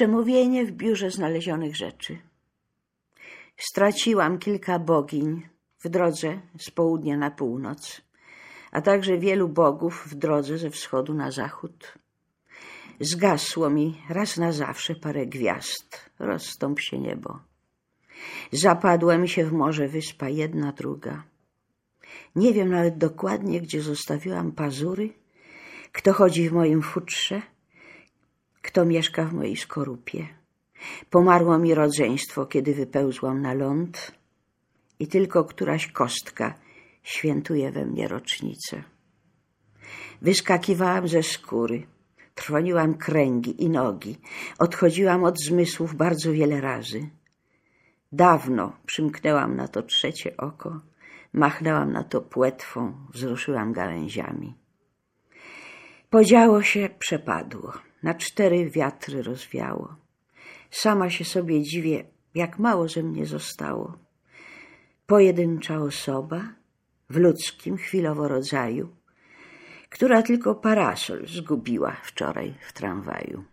Przemówienie 0.00 0.66
w 0.66 0.72
biurze 0.72 1.10
znalezionych 1.10 1.76
rzeczy. 1.76 2.18
Straciłam 3.56 4.38
kilka 4.38 4.78
bogiń 4.78 5.48
w 5.84 5.88
drodze 5.88 6.40
z 6.58 6.70
południa 6.70 7.16
na 7.16 7.30
północ, 7.30 8.00
a 8.72 8.80
także 8.80 9.18
wielu 9.18 9.48
bogów 9.48 10.06
w 10.06 10.14
drodze 10.14 10.58
ze 10.58 10.70
wschodu 10.70 11.14
na 11.14 11.30
zachód. 11.30 11.94
Zgasło 13.00 13.70
mi 13.70 14.02
raz 14.08 14.36
na 14.36 14.52
zawsze 14.52 14.94
parę 14.94 15.26
gwiazd, 15.26 16.10
rozstąp 16.18 16.80
się 16.80 16.98
niebo. 16.98 17.38
Zapadła 18.52 19.18
mi 19.18 19.28
się 19.28 19.44
w 19.44 19.52
morze 19.52 19.88
wyspa 19.88 20.28
jedna, 20.28 20.72
druga. 20.72 21.22
Nie 22.36 22.52
wiem 22.52 22.70
nawet 22.70 22.98
dokładnie, 22.98 23.60
gdzie 23.60 23.82
zostawiłam 23.82 24.52
pazury, 24.52 25.10
kto 25.92 26.12
chodzi 26.12 26.48
w 26.48 26.52
moim 26.52 26.82
futrze, 26.82 27.42
kto 28.62 28.84
mieszka 28.84 29.24
w 29.24 29.32
mojej 29.32 29.56
skorupie. 29.56 30.28
Pomarło 31.10 31.58
mi 31.58 31.74
rodzeństwo, 31.74 32.46
kiedy 32.46 32.74
wypełzłam 32.74 33.42
na 33.42 33.54
ląd 33.54 34.12
i 34.98 35.06
tylko 35.06 35.44
któraś 35.44 35.92
kostka 35.92 36.54
świętuje 37.02 37.72
we 37.72 37.86
mnie 37.86 38.08
rocznicę. 38.08 38.82
Wyskakiwałam 40.22 41.08
ze 41.08 41.22
skóry, 41.22 41.86
trwoniłam 42.34 42.94
kręgi 42.94 43.64
i 43.64 43.70
nogi, 43.70 44.18
odchodziłam 44.58 45.24
od 45.24 45.40
zmysłów 45.40 45.94
bardzo 45.94 46.32
wiele 46.32 46.60
razy. 46.60 47.08
Dawno 48.12 48.72
przymknęłam 48.86 49.56
na 49.56 49.68
to 49.68 49.82
trzecie 49.82 50.36
oko, 50.36 50.80
machnęłam 51.32 51.92
na 51.92 52.04
to 52.04 52.20
płetwą, 52.20 52.94
wzruszyłam 53.12 53.72
gałęziami. 53.72 54.54
Podziało 56.10 56.62
się, 56.62 56.88
przepadło, 56.98 57.72
na 58.02 58.14
cztery 58.14 58.70
wiatry 58.70 59.22
rozwiało. 59.22 59.96
Sama 60.70 61.10
się 61.10 61.24
sobie 61.24 61.62
dziwię, 61.62 62.04
jak 62.34 62.58
mało 62.58 62.88
ze 62.88 63.02
mnie 63.02 63.26
zostało. 63.26 63.98
Pojedyncza 65.06 65.78
osoba 65.78 66.48
w 67.10 67.16
ludzkim 67.16 67.76
chwilowo 67.76 68.28
rodzaju, 68.28 68.96
która 69.88 70.22
tylko 70.22 70.54
parasol 70.54 71.26
zgubiła 71.26 71.96
wczoraj 72.02 72.54
w 72.68 72.72
tramwaju. 72.72 73.44